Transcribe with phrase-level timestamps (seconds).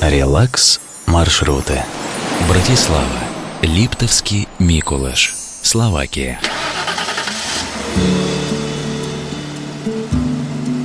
[0.00, 1.82] Релакс маршруты.
[2.48, 3.02] Братислава.
[3.62, 5.34] Липтовский Микулаш.
[5.62, 6.38] Словакия.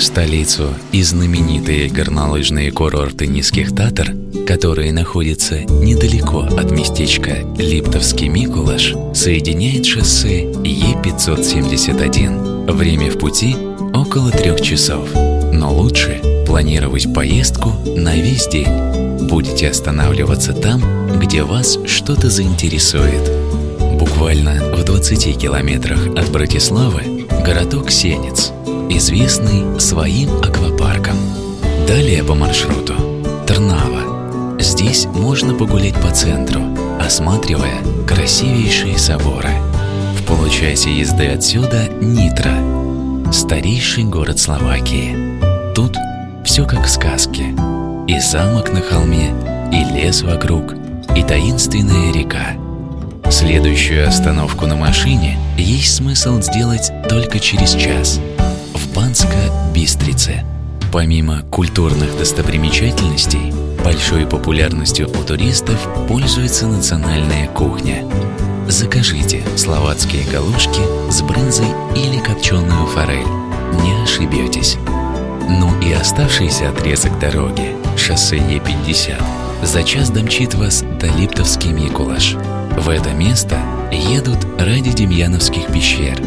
[0.00, 4.12] Столицу и знаменитые горнолыжные курорты Низких Татар,
[4.44, 12.72] которые находятся недалеко от местечка Липтовский Микулаш, соединяет шоссе Е571.
[12.72, 13.54] Время в пути
[13.94, 18.95] около трех часов, но лучше планировать поездку на весь день.
[19.28, 20.82] Будете останавливаться там,
[21.18, 23.30] где вас что-то заинтересует.
[23.98, 28.52] Буквально в 20 километрах от Братиславы городок Сенец,
[28.88, 31.16] известный своим аквапарком.
[31.88, 32.94] Далее по маршруту
[33.46, 34.58] Трнава.
[34.60, 36.62] Здесь можно погулять по центру,
[37.00, 39.50] осматривая красивейшие соборы.
[40.20, 42.54] В получасе езды отсюда Нитра,
[43.32, 45.16] старейший город Словакии.
[45.74, 45.96] Тут
[46.44, 47.54] все как в сказке.
[48.16, 49.34] И замок на холме,
[49.70, 50.72] и лес вокруг,
[51.14, 52.56] и таинственная река.
[53.30, 58.18] Следующую остановку на машине есть смысл сделать только через час
[58.72, 60.44] в Банско-Бистрице.
[60.90, 63.52] Помимо культурных достопримечательностей,
[63.84, 68.02] большой популярностью у туристов пользуется национальная кухня.
[68.66, 73.26] Закажите словацкие галушки с брынзой или копченую форель.
[73.82, 74.78] Не ошибетесь.
[75.50, 79.20] Ну и оставшийся отрезок дороги, шоссе Е50,
[79.62, 82.34] за час домчит вас до Липтовский Микулаш.
[82.78, 83.58] В это место
[83.90, 86.20] едут ради Демьяновских пещер.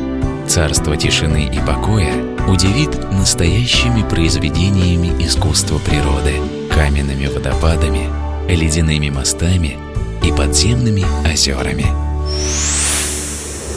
[0.47, 2.13] Царство тишины и покоя
[2.47, 6.33] удивит настоящими произведениями искусства природы,
[6.71, 8.09] каменными водопадами,
[8.47, 9.77] ледяными мостами
[10.23, 11.85] и подземными озерами.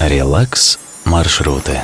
[0.00, 1.80] Релакс маршруты.